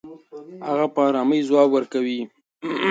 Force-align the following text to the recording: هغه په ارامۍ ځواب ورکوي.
هغه 0.67 0.85
په 0.93 0.99
ارامۍ 1.07 1.39
ځواب 1.49 1.67
ورکوي. 1.73 2.21